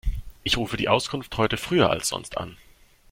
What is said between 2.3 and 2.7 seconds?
an.